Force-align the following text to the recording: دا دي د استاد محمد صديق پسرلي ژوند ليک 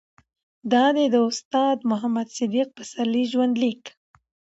دا 0.73 0.85
دي 0.95 1.05
د 1.13 1.15
استاد 1.29 1.77
محمد 1.91 2.27
صديق 2.39 2.67
پسرلي 2.77 3.23
ژوند 3.31 3.53
ليک 3.63 3.83